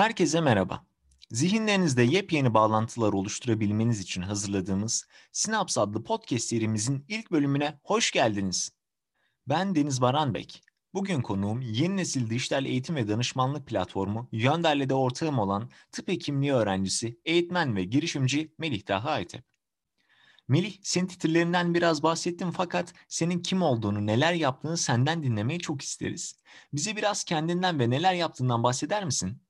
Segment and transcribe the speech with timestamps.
[0.00, 0.86] Herkese merhaba.
[1.30, 8.72] Zihinlerinizde yepyeni bağlantılar oluşturabilmeniz için hazırladığımız Sinaps adlı podcast serimizin ilk bölümüne hoş geldiniz.
[9.48, 10.62] Ben Deniz Baranbek.
[10.94, 17.20] Bugün konuğum yeni nesil dijital eğitim ve danışmanlık platformu Yönder'le ortağım olan tıp hekimliği öğrencisi,
[17.24, 19.44] eğitmen ve girişimci Melih Taha Aytep.
[20.48, 26.36] Melih, senin titirlerinden biraz bahsettim fakat senin kim olduğunu, neler yaptığını senden dinlemeyi çok isteriz.
[26.72, 29.42] Bize biraz kendinden ve neler yaptığından bahseder misin?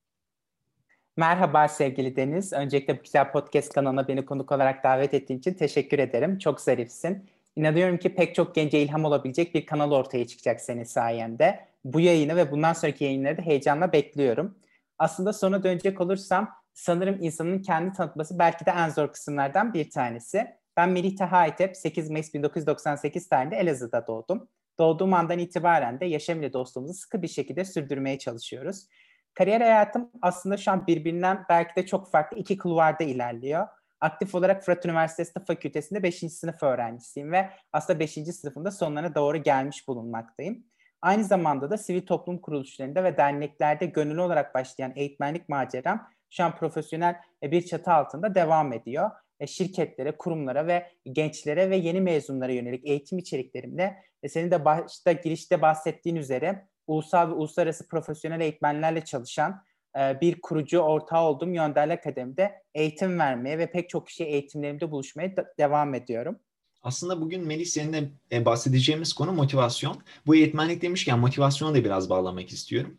[1.16, 2.52] Merhaba sevgili Deniz.
[2.52, 6.38] Öncelikle bu güzel podcast kanalına beni konuk olarak davet ettiğin için teşekkür ederim.
[6.38, 7.30] Çok zarifsin.
[7.56, 11.60] İnanıyorum ki pek çok gence ilham olabilecek bir kanal ortaya çıkacak senin sayende.
[11.84, 14.58] Bu yayını ve bundan sonraki yayınları da heyecanla bekliyorum.
[14.98, 20.46] Aslında sona dönecek olursam sanırım insanın kendi tanıtması belki de en zor kısımlardan bir tanesi.
[20.76, 24.48] Ben Melih Taha Aytep, 8 Mayıs 1998 tarihinde Elazığ'da doğdum.
[24.78, 28.86] Doğduğum andan itibaren de yaşam ile dostluğumuzu sıkı bir şekilde sürdürmeye çalışıyoruz.
[29.34, 33.66] Kariyer hayatım aslında şu an birbirinden belki de çok farklı iki kulvarda ilerliyor.
[34.00, 36.18] Aktif olarak Fırat Üniversitesi Fakültesi'nde 5.
[36.18, 38.12] sınıf öğrencisiyim ve aslında 5.
[38.12, 40.64] sınıfında sonlarına doğru gelmiş bulunmaktayım.
[41.02, 46.56] Aynı zamanda da sivil toplum kuruluşlarında ve derneklerde gönüllü olarak başlayan eğitmenlik maceram şu an
[46.56, 49.10] profesyonel bir çatı altında devam ediyor.
[49.40, 55.12] E, şirketlere, kurumlara ve gençlere ve yeni mezunlara yönelik eğitim içeriklerimle e, senin de başta
[55.12, 59.62] girişte bahsettiğin üzere ulusal ve uluslararası profesyonel eğitmenlerle çalışan
[59.98, 65.36] e, bir kurucu ortağı olduğum Yönderli Akademi'de eğitim vermeye ve pek çok kişiye eğitimlerimde buluşmaya
[65.36, 66.38] da- devam ediyorum.
[66.82, 70.02] Aslında bugün Melih seninle e, bahsedeceğimiz konu motivasyon.
[70.26, 72.98] Bu eğitmenlik demişken motivasyonu da biraz bağlamak istiyorum.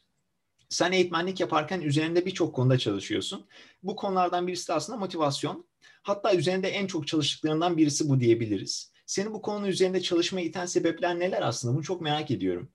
[0.70, 3.45] Sen eğitmenlik yaparken üzerinde birçok konuda çalışıyorsun.
[3.83, 5.66] Bu konulardan birisi de aslında motivasyon.
[6.03, 8.92] Hatta üzerinde en çok çalıştıklarından birisi bu diyebiliriz.
[9.05, 11.76] Seni bu konunun üzerinde çalışmaya iten sebepler neler aslında?
[11.76, 12.70] Bunu çok merak ediyorum.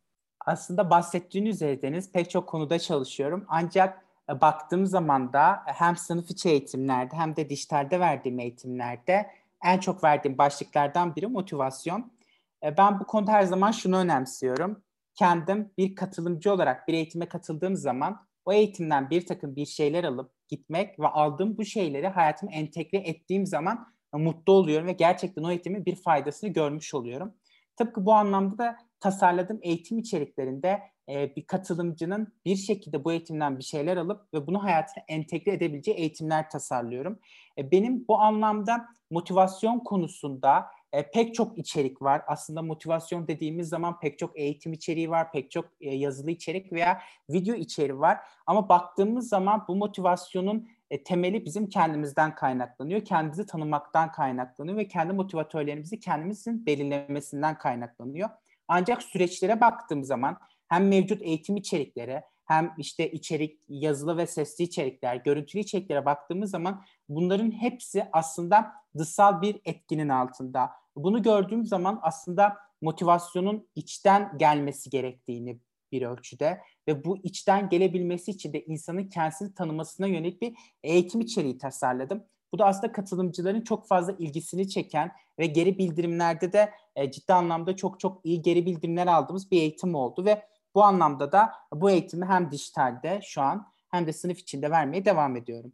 [0.46, 3.44] Aslında bahsettiğin üzere Deniz pek çok konuda çalışıyorum.
[3.48, 9.30] Ancak e, baktığım zaman da hem sınıf içi eğitimlerde hem de dijitalde verdiğim eğitimlerde
[9.64, 12.12] en çok verdiğim başlıklardan biri motivasyon.
[12.62, 14.82] E, ben bu konuda her zaman şunu önemsiyorum.
[15.14, 20.32] Kendim bir katılımcı olarak bir eğitime katıldığım zaman o eğitimden bir takım bir şeyler alıp
[20.48, 25.86] gitmek ve aldığım bu şeyleri hayatıma entegre ettiğim zaman mutlu oluyorum ve gerçekten o eğitimin
[25.86, 27.34] bir faydasını görmüş oluyorum.
[27.76, 33.64] Tıpkı bu anlamda da tasarladığım eğitim içeriklerinde e, bir katılımcının bir şekilde bu eğitimden bir
[33.64, 37.18] şeyler alıp ve bunu hayatına entegre edebileceği eğitimler tasarlıyorum.
[37.58, 42.22] E, benim bu anlamda motivasyon konusunda e, pek çok içerik var.
[42.26, 47.00] Aslında motivasyon dediğimiz zaman pek çok eğitim içeriği var, pek çok e, yazılı içerik veya
[47.30, 48.18] video içeriği var.
[48.46, 53.04] Ama baktığımız zaman bu motivasyonun e, temeli bizim kendimizden kaynaklanıyor.
[53.04, 58.28] Kendimizi tanımaktan kaynaklanıyor ve kendi motivatörlerimizi kendimizin belirlemesinden kaynaklanıyor.
[58.68, 60.38] Ancak süreçlere baktığım zaman
[60.68, 66.84] hem mevcut eğitim içerikleri hem işte içerik yazılı ve sesli içerikler, görüntülü içeriklere baktığımız zaman
[67.08, 70.70] bunların hepsi aslında dışsal bir etkinin altında.
[70.96, 75.60] Bunu gördüğüm zaman aslında motivasyonun içten gelmesi gerektiğini
[75.92, 81.58] bir ölçüde ve bu içten gelebilmesi için de insanın kendisini tanımasına yönelik bir eğitim içeriği
[81.58, 82.24] tasarladım.
[82.56, 87.76] Bu da aslında katılımcıların çok fazla ilgisini çeken ve geri bildirimlerde de e, ciddi anlamda
[87.76, 90.42] çok çok iyi geri bildirimler aldığımız bir eğitim oldu ve
[90.74, 95.36] bu anlamda da bu eğitimi hem dijitalde şu an hem de sınıf içinde vermeye devam
[95.36, 95.72] ediyorum.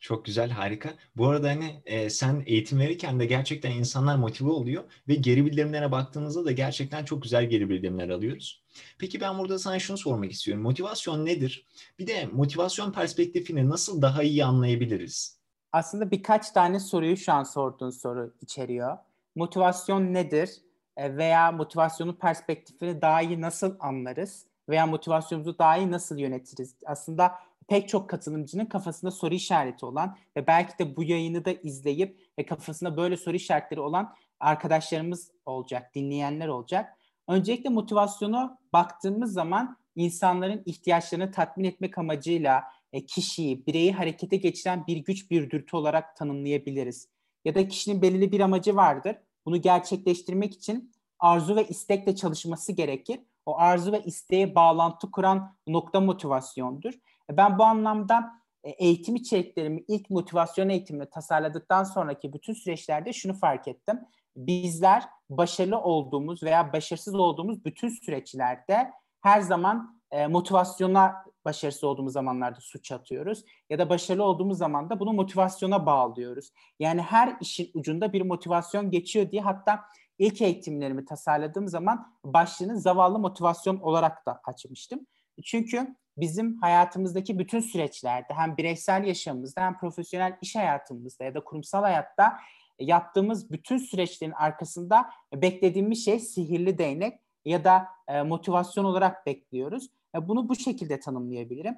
[0.00, 0.94] Çok güzel, harika.
[1.16, 5.92] Bu arada hani e, sen eğitim verirken de gerçekten insanlar motive oluyor ve geri bildirimlere
[5.92, 8.62] baktığımızda da gerçekten çok güzel geri bildirimler alıyoruz.
[8.98, 10.62] Peki ben burada sana şunu sormak istiyorum.
[10.62, 11.66] Motivasyon nedir?
[11.98, 15.39] Bir de motivasyon perspektifini nasıl daha iyi anlayabiliriz?
[15.72, 18.98] Aslında birkaç tane soruyu şu an sorduğun soru içeriyor.
[19.34, 20.50] Motivasyon nedir?
[20.96, 24.46] E, veya motivasyonun perspektifini daha iyi nasıl anlarız?
[24.68, 26.74] Veya motivasyonumuzu daha iyi nasıl yönetiriz?
[26.86, 27.34] Aslında
[27.68, 32.46] pek çok katılımcının kafasında soru işareti olan ve belki de bu yayını da izleyip ve
[32.46, 36.96] kafasında böyle soru işaretleri olan arkadaşlarımız olacak, dinleyenler olacak.
[37.28, 45.30] Öncelikle motivasyonu baktığımız zaman insanların ihtiyaçlarını tatmin etmek amacıyla kişiyi, bireyi harekete geçiren bir güç,
[45.30, 47.08] bir dürtü olarak tanımlayabiliriz.
[47.44, 49.16] Ya da kişinin belirli bir amacı vardır.
[49.46, 53.20] Bunu gerçekleştirmek için arzu ve istekle çalışması gerekir.
[53.46, 56.92] O arzu ve isteğe bağlantı kuran nokta motivasyondur.
[57.30, 58.32] E, ben bu anlamda
[58.64, 64.00] e, eğitim içeriklerimi ilk motivasyon eğitimini tasarladıktan sonraki bütün süreçlerde şunu fark ettim.
[64.36, 68.90] Bizler başarılı olduğumuz veya başarısız olduğumuz bütün süreçlerde
[69.20, 75.00] her zaman e, motivasyona başarısız olduğumuz zamanlarda suç atıyoruz ya da başarılı olduğumuz zaman da
[75.00, 76.50] bunu motivasyona bağlıyoruz.
[76.78, 79.80] Yani her işin ucunda bir motivasyon geçiyor diye hatta
[80.18, 85.06] ilk eğitimlerimi tasarladığım zaman başlığını zavallı motivasyon olarak da açmıştım.
[85.44, 91.82] Çünkü bizim hayatımızdaki bütün süreçlerde hem bireysel yaşamımızda hem profesyonel iş hayatımızda ya da kurumsal
[91.82, 92.36] hayatta
[92.78, 99.88] yaptığımız bütün süreçlerin arkasında beklediğimiz şey sihirli değnek ya da e, motivasyon olarak bekliyoruz.
[100.14, 101.74] E, bunu bu şekilde tanımlayabilirim.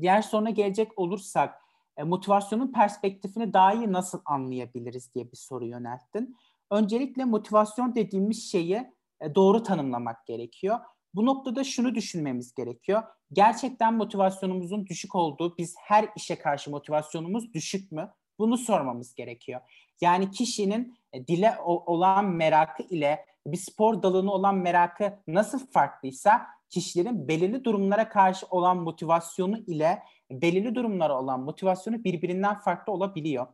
[0.00, 1.54] Diğer soruna gelecek olursak
[1.96, 6.36] e, motivasyonun perspektifini daha iyi nasıl anlayabiliriz diye bir soru yönelttin.
[6.70, 10.78] Öncelikle motivasyon dediğimiz şeyi e, doğru tanımlamak gerekiyor.
[11.14, 13.02] Bu noktada şunu düşünmemiz gerekiyor.
[13.32, 18.10] Gerçekten motivasyonumuzun düşük olduğu, biz her işe karşı motivasyonumuz düşük mü?
[18.38, 19.60] Bunu sormamız gerekiyor.
[20.00, 20.98] Yani kişinin
[21.28, 28.46] dile olan merakı ile bir spor dalını olan merakı nasıl farklıysa kişilerin belirli durumlara karşı
[28.50, 33.46] olan motivasyonu ile belirli durumlara olan motivasyonu birbirinden farklı olabiliyor.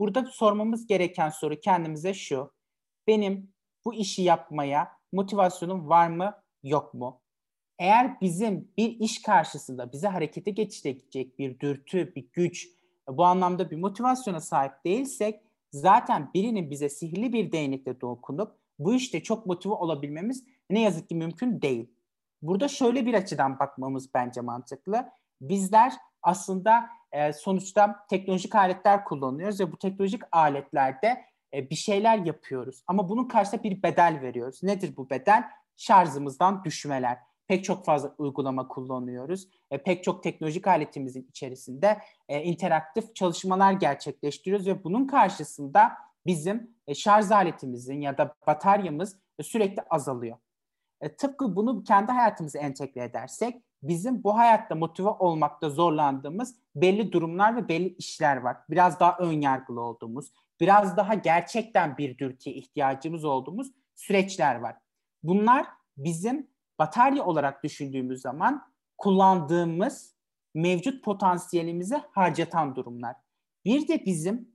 [0.00, 2.52] Burada sormamız gereken soru kendimize şu.
[3.06, 3.52] Benim
[3.84, 7.20] bu işi yapmaya motivasyonum var mı yok mu?
[7.78, 12.68] Eğer bizim bir iş karşısında bize harekete geçirecek bir dürtü, bir güç,
[13.08, 15.40] bu anlamda bir motivasyona sahip değilsek
[15.72, 21.14] zaten birinin bize sihirli bir değnekle dokunup bu işte çok motive olabilmemiz ne yazık ki
[21.14, 21.90] mümkün değil.
[22.42, 25.08] Burada şöyle bir açıdan bakmamız bence mantıklı.
[25.40, 25.92] Bizler
[26.22, 31.24] aslında e, sonuçta teknolojik aletler kullanıyoruz ve bu teknolojik aletlerde
[31.54, 32.82] e, bir şeyler yapıyoruz.
[32.86, 34.62] Ama bunun karşısında bir bedel veriyoruz.
[34.62, 35.44] Nedir bu bedel?
[35.76, 37.18] Şarjımızdan düşmeler.
[37.46, 39.48] Pek çok fazla uygulama kullanıyoruz.
[39.70, 41.98] E, pek çok teknolojik aletimizin içerisinde
[42.28, 45.92] e, interaktif çalışmalar gerçekleştiriyoruz ve bunun karşısında
[46.26, 50.36] bizim e, şarj aletimizin ya da bataryamız e, sürekli azalıyor.
[51.00, 57.56] E, tıpkı bunu kendi hayatımıza entegre edersek bizim bu hayatta motive olmakta zorlandığımız belli durumlar
[57.56, 58.56] ve belli işler var.
[58.70, 64.76] Biraz daha ön yargılı olduğumuz, biraz daha gerçekten bir dürtüye ihtiyacımız olduğumuz süreçler var.
[65.22, 65.66] Bunlar
[65.96, 68.68] bizim batarya olarak düşündüğümüz zaman
[68.98, 70.14] kullandığımız
[70.54, 73.16] mevcut potansiyelimizi harcatan durumlar.
[73.64, 74.48] Bir de bizim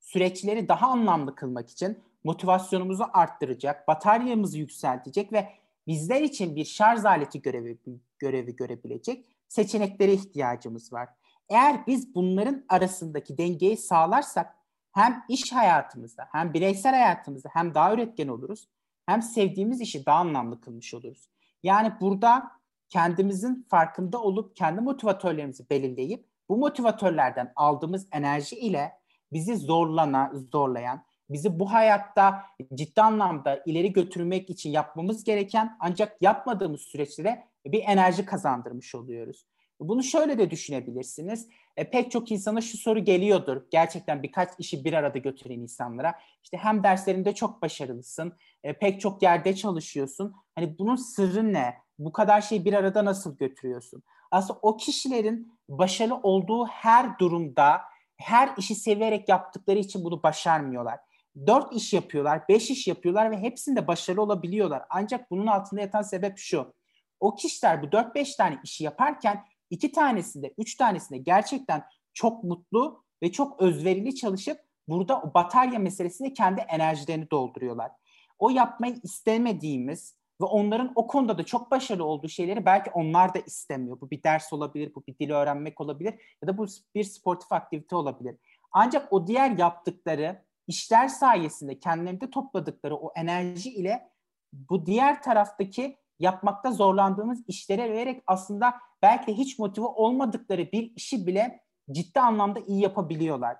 [0.00, 5.48] süreçleri daha anlamlı kılmak için motivasyonumuzu arttıracak, bataryamızı yükseltecek ve
[5.86, 7.78] bizler için bir şarj aleti görevi,
[8.18, 11.08] görevi görebilecek seçeneklere ihtiyacımız var.
[11.48, 14.54] Eğer biz bunların arasındaki dengeyi sağlarsak
[14.92, 18.68] hem iş hayatımızda hem bireysel hayatımızda hem daha üretken oluruz
[19.06, 21.28] hem sevdiğimiz işi daha anlamlı kılmış oluruz.
[21.62, 22.50] Yani burada
[22.88, 28.92] kendimizin farkında olup kendi motivatörlerimizi belirleyip bu motivatörlerden aldığımız enerji ile
[29.32, 32.42] bizi zorlana, zorlayan, bizi bu hayatta
[32.74, 39.46] ciddi anlamda ileri götürmek için yapmamız gereken ancak yapmadığımız süreçlere bir enerji kazandırmış oluyoruz.
[39.80, 41.48] Bunu şöyle de düşünebilirsiniz.
[41.76, 43.62] E, pek çok insana şu soru geliyordur.
[43.70, 46.14] Gerçekten birkaç işi bir arada götüren insanlara.
[46.42, 48.32] İşte hem derslerinde çok başarılısın,
[48.64, 50.34] e, pek çok yerde çalışıyorsun.
[50.54, 51.74] Hani bunun sırrı ne?
[51.98, 54.02] Bu kadar şeyi bir arada nasıl götürüyorsun?
[54.30, 57.80] Aslında o kişilerin başarılı olduğu her durumda
[58.16, 60.98] her işi severek yaptıkları için bunu başarmıyorlar.
[61.46, 64.82] Dört iş yapıyorlar, beş iş yapıyorlar ve hepsinde başarılı olabiliyorlar.
[64.90, 66.74] Ancak bunun altında yatan sebep şu.
[67.20, 71.84] O kişiler bu dört beş tane işi yaparken iki tanesinde, üç tanesinde gerçekten
[72.14, 74.58] çok mutlu ve çok özverili çalışıp
[74.88, 77.90] burada o batarya meselesinde kendi enerjilerini dolduruyorlar.
[78.38, 83.38] O yapmayı istemediğimiz ve onların o konuda da çok başarılı olduğu şeyleri belki onlar da
[83.38, 84.00] istemiyor.
[84.00, 87.96] Bu bir ders olabilir, bu bir dil öğrenmek olabilir ya da bu bir sportif aktivite
[87.96, 88.36] olabilir.
[88.72, 94.08] Ancak o diğer yaptıkları işler sayesinde kendilerinde topladıkları o enerji ile
[94.52, 101.26] bu diğer taraftaki yapmakta zorlandığımız işlere vererek aslında belki de hiç motive olmadıkları bir işi
[101.26, 103.56] bile ciddi anlamda iyi yapabiliyorlar.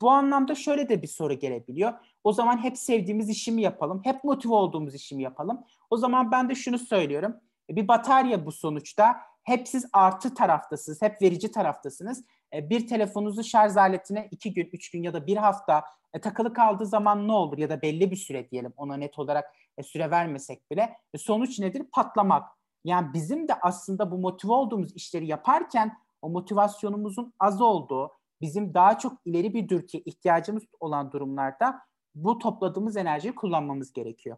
[0.00, 1.92] Bu anlamda şöyle de bir soru gelebiliyor.
[2.24, 5.64] O zaman hep sevdiğimiz işimi yapalım, hep motive olduğumuz işimi yapalım.
[5.90, 7.36] O zaman ben de şunu söylüyorum.
[7.70, 9.16] E, bir batarya bu sonuçta.
[9.44, 12.24] Hep siz artı taraftasınız, hep verici taraftasınız.
[12.54, 15.84] E, bir telefonunuzu şarj aletine iki gün, üç gün ya da bir hafta
[16.14, 17.58] e, takılı kaldığı zaman ne olur?
[17.58, 20.96] Ya da belli bir süre diyelim ona net olarak süre vermesek bile.
[21.16, 21.82] Sonuç nedir?
[21.92, 22.48] Patlamak.
[22.84, 28.98] Yani bizim de aslında bu motive olduğumuz işleri yaparken o motivasyonumuzun az olduğu, bizim daha
[28.98, 31.80] çok ileri bir dürtüye ihtiyacımız olan durumlarda
[32.14, 34.36] bu topladığımız enerjiyi kullanmamız gerekiyor.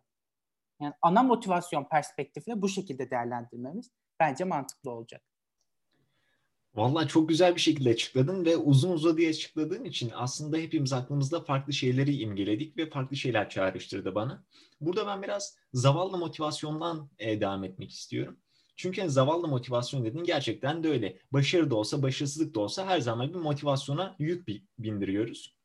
[0.80, 3.90] Yani ana motivasyon perspektifini bu şekilde değerlendirmemiz
[4.20, 5.22] bence mantıklı olacak.
[6.74, 11.72] Vallahi çok güzel bir şekilde açıkladın ve uzun uzadıya açıkladığın için aslında hepimiz aklımızda farklı
[11.72, 14.44] şeyleri imgeledik ve farklı şeyler çağrıştırdı bana.
[14.80, 18.36] Burada ben biraz zavallı motivasyondan e, devam etmek istiyorum.
[18.76, 21.18] Çünkü zavallı motivasyon dediğin gerçekten de öyle.
[21.32, 25.55] Başarı da olsa, başarısızlık da olsa her zaman bir motivasyona yük bindiriyoruz.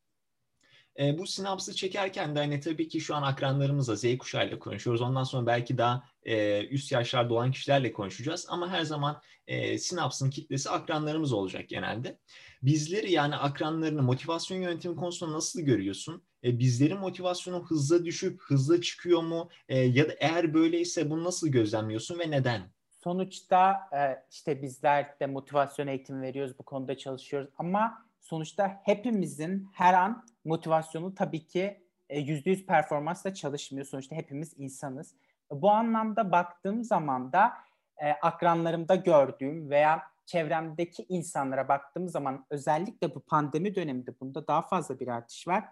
[0.98, 5.02] E, bu sinapsı çekerken de hani tabii ki şu an akranlarımızla Z kuşağıyla konuşuyoruz.
[5.02, 8.46] Ondan sonra belki daha e, üst yaşlarda olan kişilerle konuşacağız.
[8.48, 12.18] Ama her zaman e, sinapsın kitlesi akranlarımız olacak genelde.
[12.62, 16.22] Bizleri yani akranlarını motivasyon yönetimi konusunda nasıl görüyorsun?
[16.44, 19.48] E, bizlerin motivasyonu hızla düşüp hızla çıkıyor mu?
[19.68, 22.72] E, ya da eğer böyleyse bunu nasıl gözlemliyorsun ve neden?
[23.04, 29.94] Sonuçta e, işte bizler de motivasyon eğitimi veriyoruz, bu konuda çalışıyoruz ama sonuçta hepimizin her
[29.94, 33.86] an motivasyonu tabii ki e, yüzde yüz performansla çalışmıyor.
[33.86, 35.14] Sonuçta hepimiz insanız.
[35.50, 37.52] Bu anlamda baktığım zaman da
[37.98, 45.00] e, akranlarımda gördüğüm veya çevremdeki insanlara baktığım zaman özellikle bu pandemi döneminde bunda daha fazla
[45.00, 45.64] bir artış var.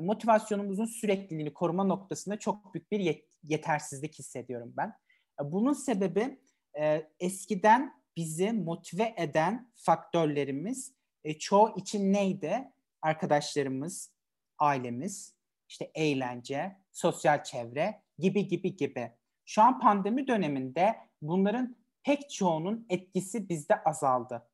[0.00, 4.94] Motivasyonumuzun sürekliliğini koruma noktasında çok büyük bir yetersizlik hissediyorum ben.
[5.42, 6.40] Bunun sebebi
[7.20, 12.72] eskiden bizi motive eden faktörlerimiz e, çoğu için neydi?
[13.02, 14.12] Arkadaşlarımız,
[14.58, 15.34] ailemiz,
[15.68, 19.12] işte eğlence, sosyal çevre gibi gibi gibi.
[19.44, 24.48] Şu an pandemi döneminde bunların pek çoğunun etkisi bizde azaldı.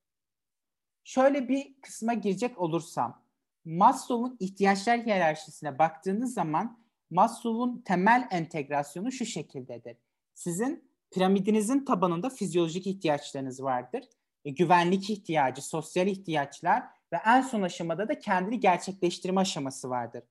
[1.05, 3.23] Şöyle bir kısma girecek olursam,
[3.65, 9.97] Maslow'un ihtiyaçlar hiyerarşisine baktığınız zaman Maslow'un temel entegrasyonu şu şekildedir.
[10.35, 14.05] Sizin piramidinizin tabanında fizyolojik ihtiyaçlarınız vardır
[14.45, 20.23] güvenlik ihtiyacı, sosyal ihtiyaçlar ve en son aşamada da kendini gerçekleştirme aşaması vardır.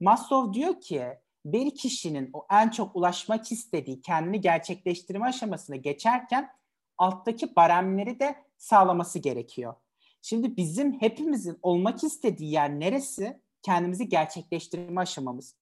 [0.00, 1.04] Maslow diyor ki
[1.44, 6.50] bir kişinin o en çok ulaşmak istediği kendini gerçekleştirme aşamasına geçerken
[6.98, 9.74] alttaki baremleri de sağlaması gerekiyor.
[10.22, 13.40] Şimdi bizim hepimizin olmak istediği yer neresi?
[13.62, 15.56] Kendimizi gerçekleştirme aşamamız.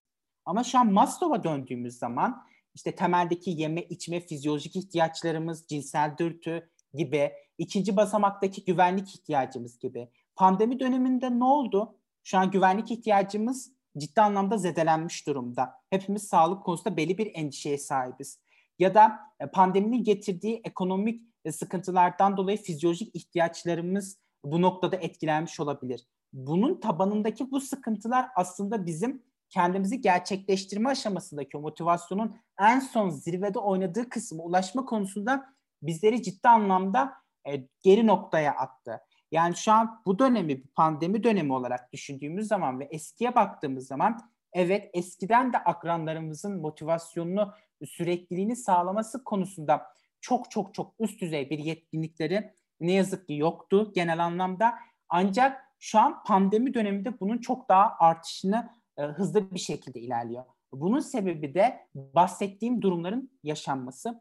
[0.45, 7.33] Ama şu an Maslow'a döndüğümüz zaman işte temeldeki yeme, içme, fizyolojik ihtiyaçlarımız, cinsel dürtü gibi
[7.59, 10.09] ikinci basamaktaki güvenlik ihtiyacımız gibi.
[10.37, 11.95] Pandemi döneminde ne oldu?
[12.25, 15.75] Şu an güvenlik ihtiyacımız ciddi anlamda zedelenmiş durumda.
[15.91, 18.41] Hepimiz sağlık konusunda belli bir endişeye sahibiz.
[18.79, 26.07] Ya da e, pandeminin getirdiği ekonomik e, sıkıntılardan dolayı fizyolojik ihtiyaçlarımız bu noktada etkilenmiş olabilir.
[26.33, 34.09] Bunun tabanındaki bu sıkıntılar aslında bizim kendimizi gerçekleştirme aşamasındaki o motivasyonun en son zirvede oynadığı
[34.09, 37.13] kısmı ulaşma konusunda bizleri ciddi anlamda
[37.49, 39.01] e, geri noktaya attı.
[39.31, 44.19] Yani şu an bu dönemi pandemi dönemi olarak düşündüğümüz zaman ve eskiye baktığımız zaman
[44.53, 47.53] evet eskiden de akranlarımızın motivasyonunu
[47.85, 49.87] sürekliliğini sağlaması konusunda
[50.21, 54.75] çok çok çok üst düzey bir yetkinlikleri ne yazık ki yoktu genel anlamda.
[55.09, 60.45] Ancak şu an pandemi döneminde bunun çok daha artışını e, hızlı bir şekilde ilerliyor.
[60.73, 64.21] Bunun sebebi de bahsettiğim durumların yaşanması.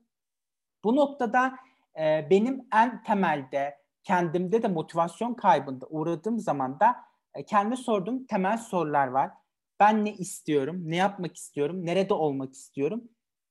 [0.88, 1.56] Bu noktada
[2.00, 6.96] e, benim en temelde kendimde de motivasyon kaybında uğradığım zaman da
[7.36, 9.32] e, kendime sorduğum temel sorular var.
[9.80, 10.82] Ben ne istiyorum?
[10.86, 11.86] Ne yapmak istiyorum?
[11.86, 13.04] Nerede olmak istiyorum?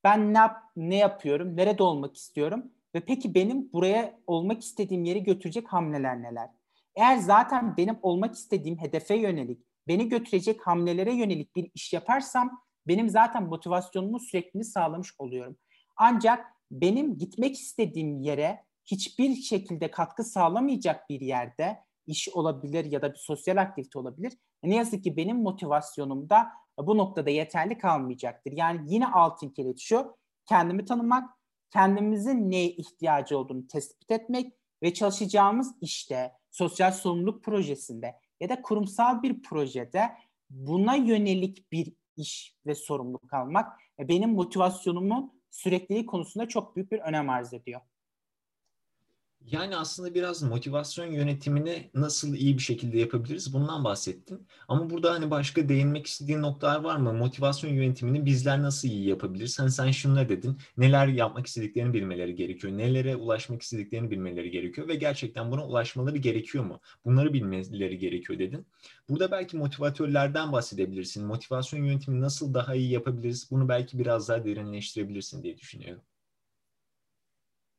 [0.05, 1.57] Ben ne yap ne yapıyorum?
[1.57, 2.73] Nerede olmak istiyorum?
[2.95, 6.51] Ve peki benim buraya olmak istediğim yeri götürecek hamleler neler?
[6.95, 13.09] Eğer zaten benim olmak istediğim hedefe yönelik, beni götürecek hamlelere yönelik bir iş yaparsam benim
[13.09, 15.57] zaten motivasyonumu sürekli sağlamış oluyorum.
[15.97, 23.13] Ancak benim gitmek istediğim yere hiçbir şekilde katkı sağlamayacak bir yerde iş olabilir ya da
[23.13, 24.33] bir sosyal aktivite olabilir.
[24.63, 28.53] Ne yazık ki benim motivasyonum da bu noktada yeterli kalmayacaktır.
[28.53, 31.31] Yani yine altın kilit şu, kendimi tanımak,
[31.71, 39.23] kendimizin neye ihtiyacı olduğunu tespit etmek ve çalışacağımız işte, sosyal sorumluluk projesinde ya da kurumsal
[39.23, 40.11] bir projede
[40.51, 47.31] buna yönelik bir iş ve sorumluluk almak benim motivasyonumun sürekliliği konusunda çok büyük bir önem
[47.31, 47.81] arz ediyor.
[49.53, 54.47] Yani aslında biraz motivasyon yönetimini nasıl iyi bir şekilde yapabiliriz bundan bahsettin.
[54.69, 57.13] Ama burada hani başka değinmek istediğin noktalar var mı?
[57.13, 59.59] Motivasyon yönetimini bizler nasıl iyi yapabiliriz?
[59.59, 60.59] Hani sen şunu dedin.
[60.77, 62.79] Neler yapmak istediklerini bilmeleri gerekiyor.
[62.79, 66.81] Nelere ulaşmak istediklerini bilmeleri gerekiyor ve gerçekten buna ulaşmaları gerekiyor mu?
[67.05, 68.67] Bunları bilmeleri gerekiyor dedin.
[69.09, 71.27] Burada belki motivatörlerden bahsedebilirsin.
[71.27, 73.51] Motivasyon yönetimini nasıl daha iyi yapabiliriz?
[73.51, 76.03] Bunu belki biraz daha derinleştirebilirsin diye düşünüyorum.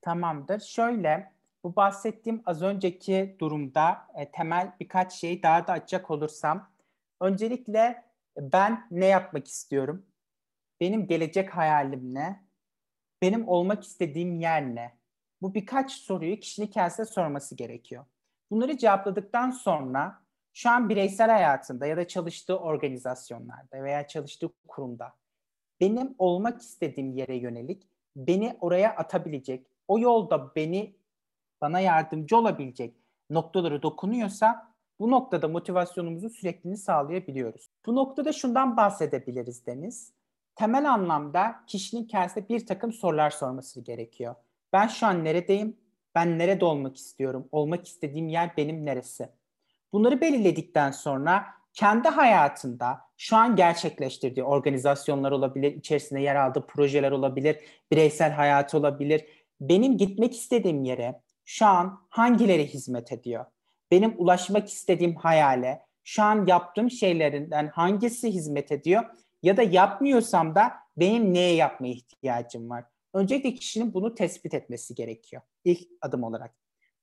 [0.02, 0.60] Tamamdır.
[0.60, 6.72] Şöyle bu bahsettiğim az önceki durumda e, temel birkaç şey daha da açacak olursam
[7.22, 8.04] öncelikle
[8.38, 10.06] ben ne yapmak istiyorum?
[10.82, 12.48] Benim gelecek hayalim ne?
[13.22, 14.98] Benim olmak istediğim yer ne?
[15.42, 18.06] Bu birkaç soruyu kişinin kendisine sorması gerekiyor.
[18.52, 20.24] Bunları cevapladıktan sonra
[20.54, 25.14] şu an bireysel hayatında ya da çalıştığı organizasyonlarda veya çalıştığı kurumda
[25.80, 30.96] benim olmak istediğim yere yönelik beni oraya atabilecek, o yolda beni
[31.62, 32.96] bana yardımcı olabilecek
[33.30, 34.68] noktaları dokunuyorsa
[35.00, 37.70] Bu noktada motivasyonumuzu sürekliliğini sağlayabiliyoruz.
[37.86, 40.14] Bu noktada şundan bahsedebiliriz Deniz.
[40.56, 44.36] Temel anlamda kişinin kendisine bir takım sorular sorması gerekiyor.
[44.74, 45.78] Ben şu an neredeyim?
[46.16, 47.48] Ben nerede olmak istiyorum?
[47.52, 49.30] Olmak istediğim yer benim neresi?
[49.94, 57.60] Bunları belirledikten sonra kendi hayatında şu an gerçekleştirdiği organizasyonlar olabilir, içerisinde yer aldığı projeler olabilir,
[57.92, 59.26] bireysel hayatı olabilir.
[59.62, 63.46] Benim gitmek istediğim yere şu an hangileri hizmet ediyor?
[63.92, 69.04] Benim ulaşmak istediğim hayale şu an yaptığım şeylerinden hangisi hizmet ediyor?
[69.44, 72.86] Ya da yapmıyorsam da benim neye yapmaya ihtiyacım var?
[73.14, 76.56] Öncelikle kişinin bunu tespit etmesi gerekiyor ilk adım olarak.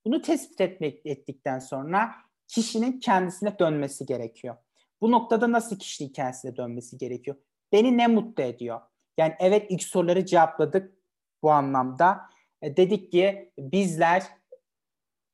[0.04, 2.14] Bunu tespit etmek ettikten sonra
[2.48, 4.56] kişinin kendisine dönmesi gerekiyor.
[5.00, 7.36] Bu noktada nasıl kişiliği kendisine dönmesi gerekiyor?
[7.72, 8.80] Beni ne mutlu ediyor?
[9.18, 10.94] Yani evet ilk soruları cevapladık
[11.42, 12.20] bu anlamda.
[12.62, 14.22] E, dedik ki bizler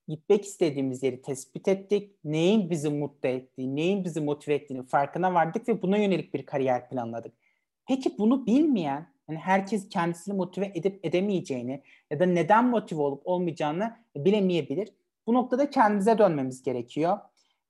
[0.08, 2.16] gitmek istediğimiz yeri tespit ettik.
[2.24, 6.88] Neyin bizi mutlu ettiği, neyin bizi motive ettiğini farkına vardık ve buna yönelik bir kariyer
[6.88, 7.34] planladık.
[7.88, 13.96] Peki bunu bilmeyen, yani herkes kendisini motive edip edemeyeceğini ya da neden motive olup olmayacağını
[14.16, 14.88] bilemeyebilir.
[15.26, 17.18] Bu noktada kendimize dönmemiz gerekiyor.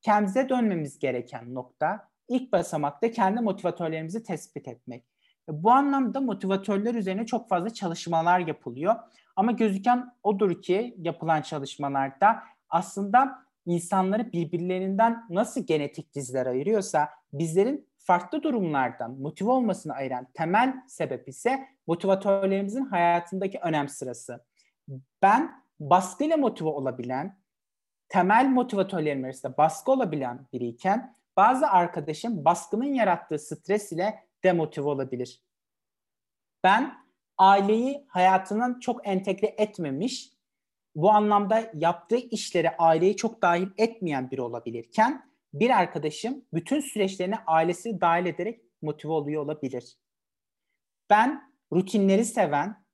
[0.02, 5.09] Kendimize dönmemiz gereken nokta ilk basamakta kendi motivatörlerimizi tespit etmek.
[5.50, 8.95] Bu anlamda motivatörler üzerine çok fazla çalışmalar yapılıyor.
[9.37, 18.42] Ama gözüken odur ki yapılan çalışmalarda aslında insanları birbirlerinden nasıl genetik diziler ayırıyorsa bizlerin farklı
[18.42, 24.45] durumlardan motive olmasını ayıran temel sebep ise motivatörlerimizin hayatındaki önem sırası.
[25.23, 27.38] Ben baskıyla motive olabilen,
[28.09, 35.42] temel motivatörlerim arasında baskı olabilen biriyken bazı arkadaşım baskının yarattığı stres ile demotive olabilir.
[36.64, 36.94] Ben
[37.38, 40.30] aileyi hayatının çok entegre etmemiş,
[40.94, 48.00] bu anlamda yaptığı işlere aileyi çok dahil etmeyen biri olabilirken bir arkadaşım bütün süreçlerine ailesi
[48.00, 49.99] dahil ederek motive oluyor olabilir.
[51.11, 52.85] Ben rutinleri seven,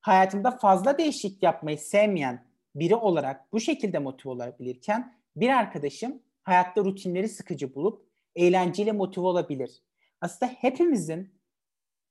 [0.00, 7.28] hayatımda fazla değişik yapmayı sevmeyen biri olarak bu şekilde motive olabilirken bir arkadaşım hayatta rutinleri
[7.28, 8.06] sıkıcı bulup
[8.36, 9.82] eğlenceyle motive olabilir.
[10.20, 11.34] Aslında hepimizin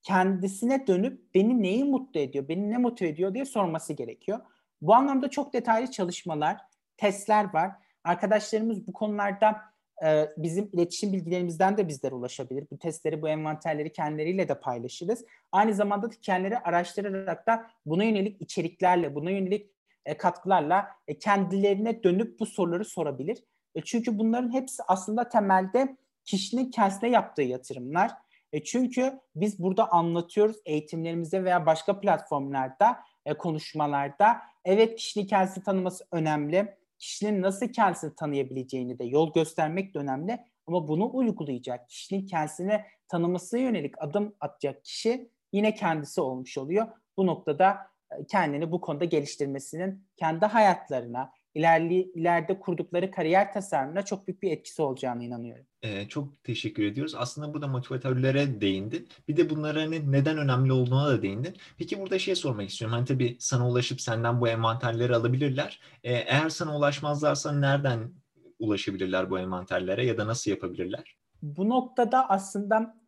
[0.01, 4.39] kendisine dönüp beni neyi mutlu ediyor, beni ne motive ediyor diye sorması gerekiyor.
[4.81, 6.57] Bu anlamda çok detaylı çalışmalar,
[6.97, 7.71] testler var.
[8.03, 9.61] Arkadaşlarımız bu konularda
[10.05, 12.67] e, bizim iletişim bilgilerimizden de bizlere ulaşabilir.
[12.71, 15.25] Bu testleri, bu envanterleri kendileriyle de paylaşırız.
[15.51, 19.71] Aynı zamanda da kendileri araştırarak da buna yönelik içeriklerle, buna yönelik
[20.05, 23.43] e, katkılarla e, kendilerine dönüp bu soruları sorabilir.
[23.75, 28.11] E, çünkü bunların hepsi aslında temelde kişinin kendisine yaptığı yatırımlar.
[28.53, 34.41] E çünkü biz burada anlatıyoruz eğitimlerimizde veya başka platformlarda, e, konuşmalarda.
[34.65, 36.77] Evet kişinin kendisini tanıması önemli.
[36.99, 40.39] Kişinin nasıl kendisini tanıyabileceğini de yol göstermek de önemli.
[40.67, 46.87] Ama bunu uygulayacak, kişinin kendisini tanımasına yönelik adım atacak kişi yine kendisi olmuş oluyor.
[47.17, 47.77] Bu noktada
[48.11, 54.51] e, kendini bu konuda geliştirmesinin kendi hayatlarına, ilerli, ileride kurdukları kariyer tasarımına çok büyük bir
[54.51, 55.65] etkisi olacağını inanıyorum.
[55.81, 57.15] Ee, çok teşekkür ediyoruz.
[57.17, 59.07] Aslında burada motivatörlere değindin.
[59.27, 61.55] Bir de bunların hani neden önemli olduğuna da değindin.
[61.77, 62.95] Peki burada şey sormak istiyorum.
[62.95, 65.79] Hani tabii sana ulaşıp senden bu envanterleri alabilirler.
[66.03, 68.11] Ee, eğer sana ulaşmazlarsa nereden
[68.59, 71.17] ulaşabilirler bu envanterlere ya da nasıl yapabilirler?
[71.41, 73.03] Bu noktada aslında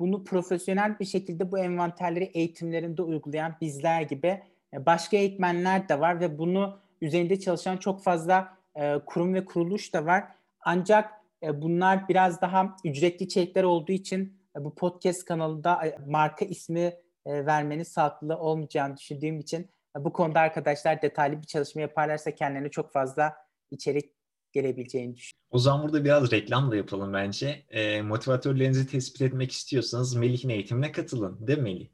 [0.00, 6.20] bunu profesyonel bir şekilde bu envanterleri eğitimlerinde uygulayan bizler gibi e, başka eğitmenler de var
[6.20, 10.24] ve bunu üzerinde çalışan çok fazla e, kurum ve kuruluş da var.
[10.60, 16.44] Ancak e, bunlar biraz daha ücretli içerikler olduğu için e, bu podcast kanalında e, marka
[16.44, 16.94] ismi
[17.26, 22.70] e, vermenin sağlıklı olmayacağını düşündüğüm için e, bu konuda arkadaşlar detaylı bir çalışma yaparlarsa kendilerine
[22.70, 23.36] çok fazla
[23.70, 24.14] içerik
[24.52, 25.48] gelebileceğini düşünüyorum.
[25.50, 27.64] O zaman burada biraz reklam da yapalım bence.
[27.68, 31.88] E, motivatörlerinizi tespit etmek istiyorsanız Melih'in eğitimine katılın değil mi Melih?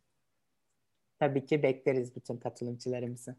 [1.18, 3.36] Tabii ki bekleriz bütün katılımcılarımızı.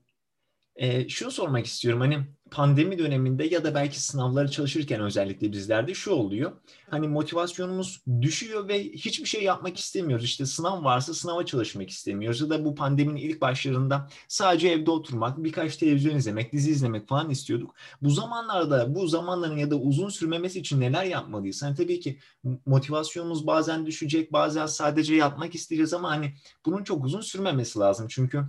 [0.75, 6.11] E, şunu sormak istiyorum hani pandemi döneminde ya da belki sınavları çalışırken özellikle bizlerde şu
[6.11, 6.51] oluyor.
[6.89, 10.25] Hani motivasyonumuz düşüyor ve hiçbir şey yapmak istemiyoruz.
[10.25, 12.41] İşte sınav varsa sınava çalışmak istemiyoruz.
[12.41, 17.29] Ya da bu pandeminin ilk başlarında sadece evde oturmak, birkaç televizyon izlemek, dizi izlemek falan
[17.29, 17.75] istiyorduk.
[18.01, 21.63] Bu zamanlarda bu zamanların ya da uzun sürmemesi için neler yapmalıyız?
[21.63, 22.19] Hani tabii ki
[22.65, 26.33] motivasyonumuz bazen düşecek, bazen sadece yatmak isteyeceğiz ama hani
[26.65, 28.07] bunun çok uzun sürmemesi lazım.
[28.09, 28.45] Çünkü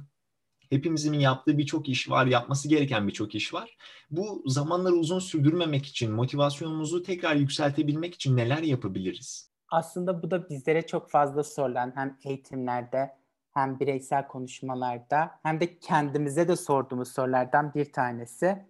[0.73, 3.77] hepimizin yaptığı birçok iş var, yapması gereken birçok iş var.
[4.11, 9.51] Bu zamanları uzun sürdürmemek için, motivasyonumuzu tekrar yükseltebilmek için neler yapabiliriz?
[9.69, 13.17] Aslında bu da bizlere çok fazla sorulan hem eğitimlerde
[13.55, 18.67] hem bireysel konuşmalarda hem de kendimize de sorduğumuz sorulardan bir tanesi.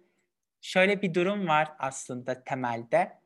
[0.61, 3.23] Şöyle bir durum var aslında temelde.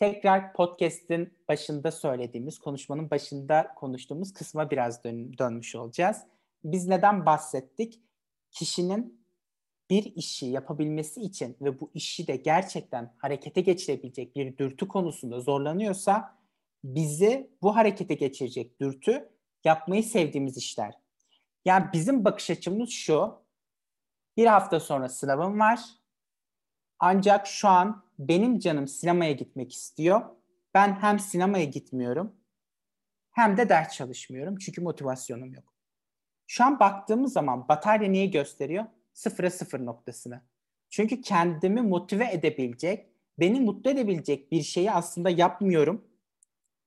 [0.00, 6.22] tekrar podcast'in başında söylediğimiz, konuşmanın başında konuştuğumuz kısma biraz dön- dönmüş olacağız.
[6.64, 8.00] Biz neden bahsettik?
[8.50, 9.20] Kişinin
[9.90, 16.38] bir işi yapabilmesi için ve bu işi de gerçekten harekete geçirebilecek bir dürtü konusunda zorlanıyorsa
[16.84, 19.28] bizi bu harekete geçirecek dürtü
[19.64, 20.94] yapmayı sevdiğimiz işler.
[21.64, 23.34] Yani bizim bakış açımız şu.
[24.36, 25.80] Bir hafta sonra sınavım var.
[26.98, 30.22] Ancak şu an benim canım sinemaya gitmek istiyor.
[30.74, 32.36] Ben hem sinemaya gitmiyorum
[33.30, 34.56] hem de ders çalışmıyorum.
[34.56, 35.69] Çünkü motivasyonum yok.
[36.52, 38.84] Şu an baktığımız zaman batarya neyi gösteriyor?
[39.12, 40.40] Sıfıra sıfır noktasını.
[40.88, 43.06] Çünkü kendimi motive edebilecek,
[43.38, 46.08] beni mutlu edebilecek bir şeyi aslında yapmıyorum.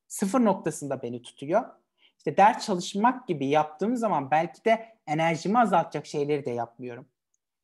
[0.07, 1.63] Sıfır noktasında beni tutuyor.
[2.17, 7.07] İşte ders çalışmak gibi yaptığım zaman belki de enerjimi azaltacak şeyleri de yapmıyorum.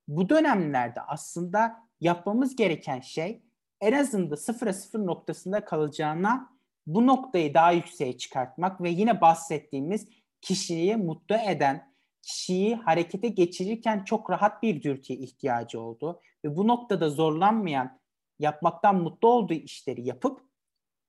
[0.07, 3.43] Bu dönemlerde aslında yapmamız gereken şey
[3.81, 6.49] en azından sıfıra sıfır noktasında kalacağına
[6.87, 10.07] bu noktayı daha yükseğe çıkartmak ve yine bahsettiğimiz
[10.41, 11.88] kişiyi mutlu eden,
[12.21, 17.99] kişiyi harekete geçirirken çok rahat bir dürtüye ihtiyacı oldu ve bu noktada zorlanmayan,
[18.39, 20.41] yapmaktan mutlu olduğu işleri yapıp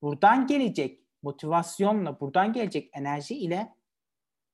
[0.02, 3.74] buradan gelecek motivasyonla, buradan gelecek enerji ile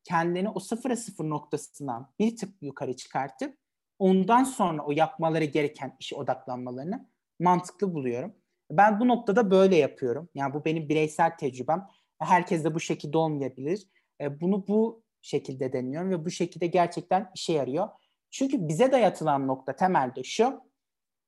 [0.04, 3.58] kendini o sıfıra sıfır noktasından bir tık yukarı çıkartıp
[3.98, 7.08] ondan sonra o yapmaları gereken işe odaklanmalarını
[7.40, 8.34] mantıklı buluyorum.
[8.70, 10.28] Ben bu noktada böyle yapıyorum.
[10.34, 11.86] Yani bu benim bireysel tecrübem.
[12.18, 13.86] Herkes de bu şekilde olmayabilir.
[14.20, 17.88] E, bunu bu şekilde deniyorum ve bu şekilde gerçekten işe yarıyor.
[18.30, 20.60] Çünkü bize dayatılan nokta temelde şu.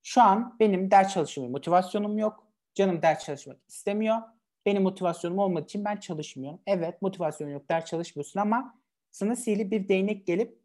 [0.02, 2.46] Şu an benim ders çalışmaya motivasyonum yok.
[2.74, 4.16] Canım ders çalışmak istemiyor.
[4.66, 6.60] Benim motivasyonum olmadığı için ben çalışmıyorum.
[6.66, 8.78] Evet motivasyonun yok ders çalışmıyorsun ama
[9.10, 10.58] sana sihirli bir değnek gelip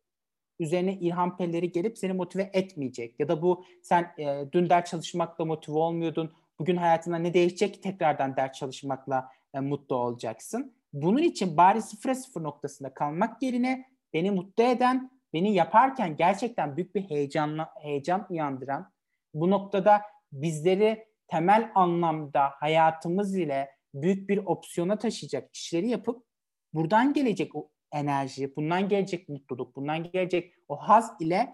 [0.60, 3.20] üzerine ilham pelleri gelip seni motive etmeyecek.
[3.20, 6.34] Ya da bu sen e, dün ders çalışmakla motive olmuyordun.
[6.60, 10.74] Bugün hayatında ne değişecek tekrardan ders çalışmakla e, mutlu olacaksın.
[10.94, 16.96] Bunun için bari sıfıra sıfır noktasında kalmak yerine beni mutlu eden, beni yaparken gerçekten büyük
[16.96, 18.94] bir heyecanla heyecan uyandıran,
[19.34, 20.02] bu noktada
[20.32, 26.26] bizleri temel anlamda hayatımız ile büyük bir opsiyona taşıyacak işleri yapıp
[26.74, 31.54] buradan gelecek o enerji, bundan gelecek mutluluk, bundan gelecek o haz ile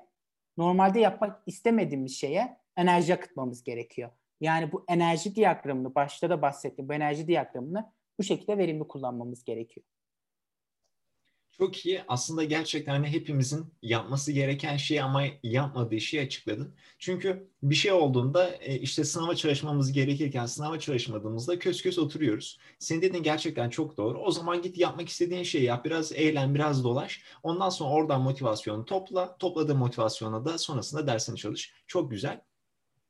[0.57, 4.09] normalde yapmak istemediğimiz şeye enerji akıtmamız gerekiyor.
[4.41, 9.85] Yani bu enerji diyagramını, başta da bahsettim, bu enerji diyagramını bu şekilde verimli kullanmamız gerekiyor.
[11.59, 12.03] Çok iyi.
[12.07, 16.75] Aslında gerçekten hani hepimizin yapması gereken şey ama yapmadığı şeyi açıkladın.
[16.99, 22.59] Çünkü bir şey olduğunda e, işte sınava çalışmamız gerekirken sınava çalışmadığımızda kös kös oturuyoruz.
[22.79, 24.19] Senin dediğin gerçekten çok doğru.
[24.19, 25.85] O zaman git yapmak istediğin şeyi yap.
[25.85, 27.23] Biraz eğlen, biraz dolaş.
[27.43, 29.37] Ondan sonra oradan motivasyonu topla.
[29.37, 31.73] Topladığın motivasyona da sonrasında dersini çalış.
[31.87, 32.41] Çok güzel.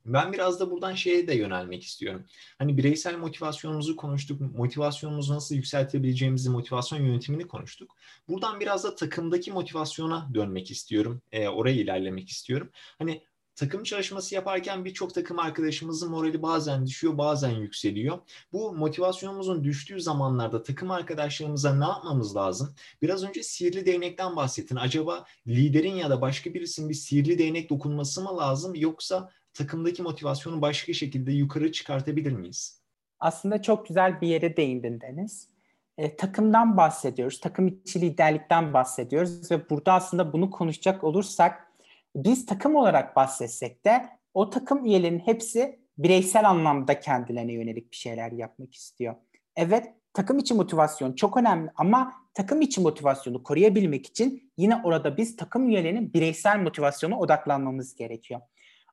[0.06, 2.26] Ben biraz da buradan şeye de yönelmek istiyorum.
[2.58, 7.96] Hani bireysel motivasyonumuzu konuştuk, motivasyonumuzu nasıl yükseltebileceğimizi, motivasyon yönetimini konuştuk.
[8.28, 12.70] Buradan biraz da takımdaki motivasyona dönmek istiyorum, e, oraya ilerlemek istiyorum.
[13.00, 13.24] Hani
[13.60, 18.20] takım çalışması yaparken birçok takım arkadaşımızın morali bazen düşüyor, bazen yükseliyor.
[18.54, 22.76] Bu motivasyonumuzun düştüğü zamanlarda takım arkadaşlarımıza ne yapmamız lazım?
[23.02, 24.76] Biraz önce sihirli değnekten bahsettin.
[24.76, 30.62] Acaba liderin ya da başka birisinin bir sihirli değnek dokunması mı lazım yoksa takımdaki motivasyonu
[30.62, 32.82] başka şekilde yukarı çıkartabilir miyiz?
[33.20, 35.50] Aslında çok güzel bir yere değindin Deniz.
[35.98, 41.68] E, takımdan bahsediyoruz, takım içi liderlikten bahsediyoruz ve burada aslında bunu konuşacak olursak
[42.16, 48.32] biz takım olarak bahsetsek de o takım üyelerinin hepsi bireysel anlamda kendilerine yönelik bir şeyler
[48.32, 49.16] yapmak istiyor.
[49.56, 55.36] Evet takım içi motivasyon çok önemli ama takım içi motivasyonu koruyabilmek için yine orada biz
[55.36, 58.42] takım üyelerinin bireysel motivasyona odaklanmamız gerekiyor.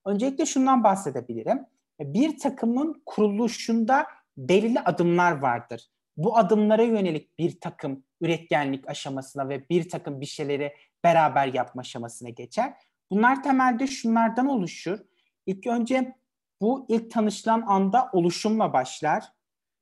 [0.07, 1.67] Öncelikle şundan bahsedebilirim.
[2.01, 5.89] Bir takımın kuruluşunda belirli adımlar vardır.
[6.17, 10.73] Bu adımlara yönelik bir takım üretkenlik aşamasına ve bir takım bir şeyleri
[11.05, 12.75] beraber yapma aşamasına geçer.
[13.11, 14.99] Bunlar temelde şunlardan oluşur.
[15.47, 16.15] İlk önce
[16.61, 19.25] bu ilk tanışılan anda oluşumla başlar.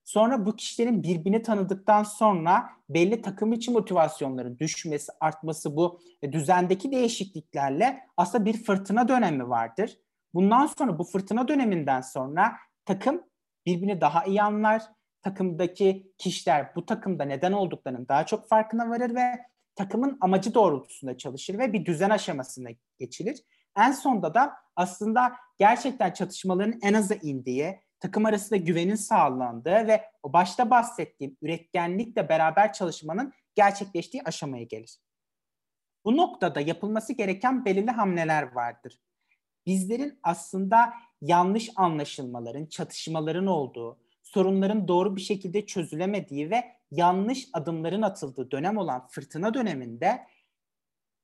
[0.03, 5.99] Sonra bu kişilerin birbirini tanıdıktan sonra belli takım içi motivasyonların düşmesi, artması bu
[6.31, 9.97] düzendeki değişikliklerle aslında bir fırtına dönemi vardır.
[10.35, 12.53] Bundan sonra bu fırtına döneminden sonra
[12.85, 13.23] takım
[13.65, 14.83] birbirini daha iyi anlar.
[15.21, 19.45] Takımdaki kişiler bu takımda neden olduklarının daha çok farkına varır ve
[19.75, 22.69] takımın amacı doğrultusunda çalışır ve bir düzen aşamasına
[22.99, 23.37] geçilir.
[23.77, 30.33] En sonda da aslında gerçekten çatışmaların en aza indiği, takım arasında güvenin sağlandığı ve o
[30.33, 34.97] başta bahsettiğim üretkenlikle beraber çalışmanın gerçekleştiği aşamaya gelir.
[36.05, 38.99] Bu noktada yapılması gereken belirli hamleler vardır
[39.65, 48.51] bizlerin aslında yanlış anlaşılmaların, çatışmaların olduğu, sorunların doğru bir şekilde çözülemediği ve yanlış adımların atıldığı
[48.51, 50.27] dönem olan fırtına döneminde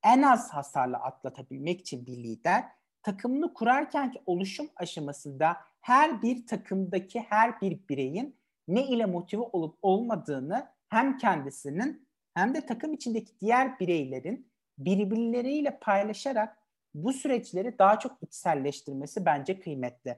[0.04, 2.64] en az hasarla atlatabilmek için bir lider
[3.04, 8.36] takımını kurarken ki oluşum aşamasında her bir takımdaki her bir bireyin
[8.68, 16.58] ne ile motive olup olmadığını hem kendisinin hem de takım içindeki diğer bireylerin birbirleriyle paylaşarak
[16.94, 20.18] bu süreçleri daha çok içselleştirmesi bence kıymetli.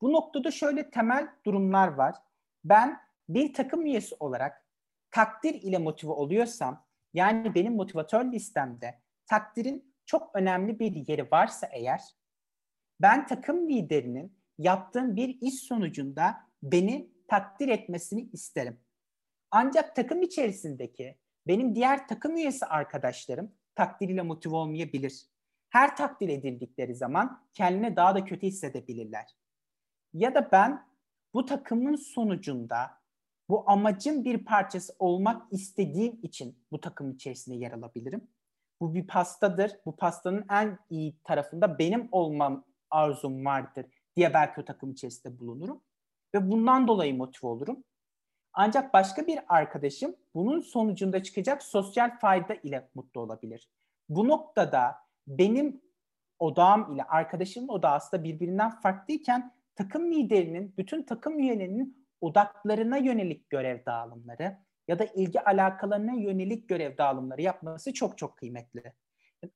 [0.00, 2.16] Bu noktada şöyle temel durumlar var.
[2.64, 4.66] Ben bir takım üyesi olarak
[5.10, 12.00] takdir ile motive oluyorsam, yani benim motivatör listemde takdirin çok önemli bir yeri varsa eğer,
[13.00, 18.80] ben takım liderinin yaptığım bir iş sonucunda beni takdir etmesini isterim.
[19.50, 25.26] Ancak takım içerisindeki benim diğer takım üyesi arkadaşlarım takdir ile motive olmayabilir.
[25.70, 29.36] Her takdir edildikleri zaman kendine daha da kötü hissedebilirler.
[30.12, 30.86] Ya da ben
[31.34, 32.90] bu takımın sonucunda
[33.48, 38.28] bu amacın bir parçası olmak istediğim için bu takım içerisinde yer alabilirim.
[38.80, 39.72] Bu bir pastadır.
[39.86, 45.82] Bu pastanın en iyi tarafında benim olmam arzum vardır diye belki o takım içerisinde bulunurum.
[46.34, 47.84] Ve bundan dolayı motive olurum.
[48.52, 53.68] Ancak başka bir arkadaşım bunun sonucunda çıkacak sosyal fayda ile mutlu olabilir.
[54.08, 55.82] Bu noktada benim
[56.38, 63.84] odağım ile arkadaşımın odağı aslında birbirinden farklıyken takım liderinin bütün takım üyelerinin odaklarına yönelik görev
[63.86, 64.56] dağılımları
[64.88, 68.92] ya da ilgi alakalarına yönelik görev dağılımları yapması çok çok kıymetli.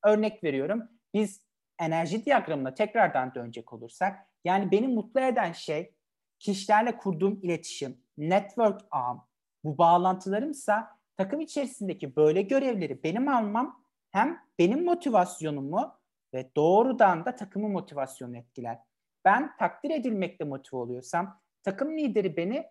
[0.04, 0.88] Örnek veriyorum.
[1.14, 1.44] Biz
[1.80, 5.94] enerji diyagramına tekrardan dönecek olursak yani beni mutlu eden şey
[6.38, 9.22] kişilerle kurduğum iletişim, network ağım,
[9.64, 13.83] bu bağlantılarımsa takım içerisindeki böyle görevleri benim almam
[14.14, 15.94] hem benim motivasyonumu
[16.34, 18.78] ve doğrudan da takımın motivasyonunu etkiler.
[19.24, 22.66] Ben takdir edilmekte motive oluyorsam takım lideri beni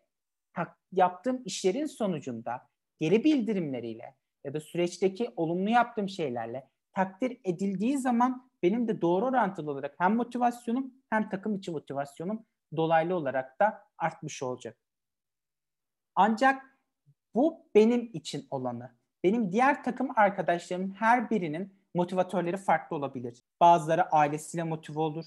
[0.54, 2.68] tak, yaptığım işlerin sonucunda
[3.00, 9.72] geri bildirimleriyle ya da süreçteki olumlu yaptığım şeylerle takdir edildiği zaman benim de doğru orantılı
[9.72, 14.78] olarak hem motivasyonum hem takım içi motivasyonum dolaylı olarak da artmış olacak.
[16.16, 16.80] Ancak
[17.36, 19.03] bu benim için olanı.
[19.24, 23.44] Benim diğer takım arkadaşlarımın her birinin motivatörleri farklı olabilir.
[23.60, 25.26] Bazıları ailesiyle motive olur.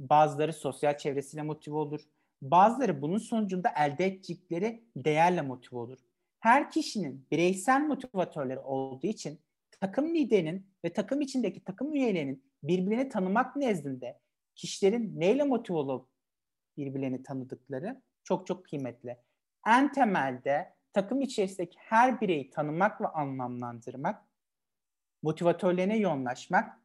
[0.00, 2.00] Bazıları sosyal çevresiyle motive olur.
[2.42, 5.98] Bazıları bunun sonucunda elde ettikleri değerle motive olur.
[6.40, 9.40] Her kişinin bireysel motivatörleri olduğu için
[9.80, 14.20] takım liderinin ve takım içindeki takım üyelerinin birbirini tanımak nezdinde
[14.54, 16.08] kişilerin neyle motive olup
[16.76, 19.16] birbirlerini tanıdıkları çok çok kıymetli.
[19.66, 24.24] En temelde takım içerisindeki her bireyi tanımak ve anlamlandırmak,
[25.22, 26.80] motivatörlerine yoğunlaşmak,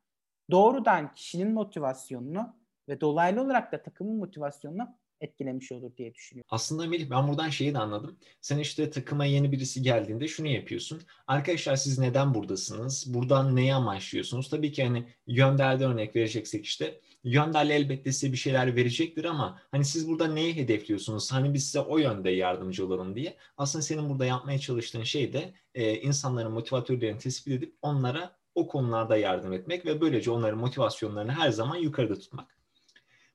[0.51, 2.55] doğrudan kişinin motivasyonunu
[2.89, 6.47] ve dolaylı olarak da takımın motivasyonunu etkilemiş olur diye düşünüyorum.
[6.51, 8.17] Aslında Melih ben buradan şeyi de anladım.
[8.41, 11.01] Sen işte takıma yeni birisi geldiğinde şunu yapıyorsun.
[11.27, 13.13] Arkadaşlar siz neden buradasınız?
[13.13, 14.49] Buradan neyi amaçlıyorsunuz?
[14.49, 19.85] Tabii ki hani Yönder'de örnek vereceksek işte Yönder'le elbette size bir şeyler verecektir ama hani
[19.85, 21.31] siz burada neyi hedefliyorsunuz?
[21.31, 23.37] Hani biz size o yönde yardımcı olalım diye.
[23.57, 29.17] Aslında senin burada yapmaya çalıştığın şey de e, insanların motivatörlerini tespit edip onlara o konularda
[29.17, 32.57] yardım etmek ve böylece onların motivasyonlarını her zaman yukarıda tutmak.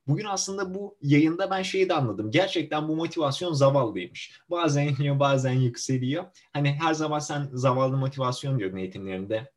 [0.07, 2.31] Bugün aslında bu yayında ben şeyi de anladım.
[2.31, 4.41] Gerçekten bu motivasyon zavallıymış.
[4.49, 6.25] Bazen iniyor bazen yükseliyor.
[6.53, 9.51] Hani her zaman sen zavallı motivasyon diyordun eğitimlerinde.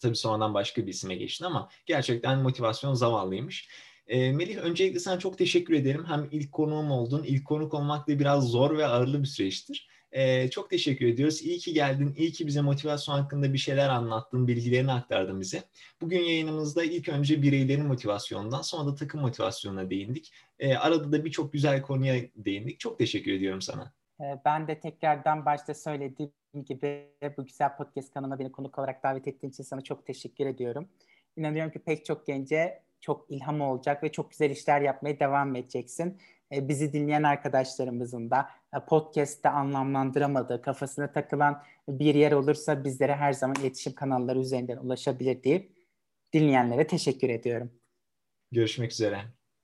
[0.00, 3.68] Tabii sonradan başka bir isime geçtin ama gerçekten motivasyon zavallıymış.
[4.06, 6.04] E, Melih öncelikle sana çok teşekkür ederim.
[6.08, 7.22] Hem ilk konuğum oldun.
[7.26, 9.88] İlk konuk olmak da biraz zor ve ağırlı bir süreçtir.
[10.12, 11.42] E, çok teşekkür ediyoruz.
[11.42, 12.14] İyi ki geldin.
[12.16, 15.62] İyi ki bize motivasyon hakkında bir şeyler anlattın, bilgilerini aktardın bize.
[16.00, 20.32] Bugün yayınımızda ilk önce bireylerin motivasyonundan sonra da takım motivasyonuna değindik.
[20.58, 22.80] E, arada da birçok güzel konuya değindik.
[22.80, 23.92] Çok teşekkür ediyorum sana.
[24.44, 29.50] Ben de tekrardan başta söylediğim gibi bu güzel podcast kanalıma beni konuk olarak davet ettiğin
[29.50, 30.88] için sana çok teşekkür ediyorum.
[31.36, 36.18] İnanıyorum ki pek çok gence çok ilham olacak ve çok güzel işler yapmaya devam edeceksin.
[36.52, 43.32] E, bizi dinleyen arkadaşlarımızın da e, podcast'te anlamlandıramadığı, kafasına takılan bir yer olursa bizlere her
[43.32, 45.72] zaman iletişim kanalları üzerinden ulaşabilir deyip
[46.32, 47.70] dinleyenlere teşekkür ediyorum.
[48.52, 49.37] Görüşmek üzere.